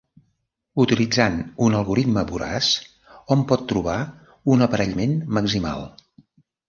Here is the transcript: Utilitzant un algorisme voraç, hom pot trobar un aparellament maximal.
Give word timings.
Utilitzant 0.83 1.35
un 1.65 1.75
algorisme 1.81 2.23
voraç, 2.31 2.71
hom 3.35 3.43
pot 3.53 3.67
trobar 3.73 3.99
un 4.55 4.67
aparellament 4.69 5.15
maximal. 5.41 5.87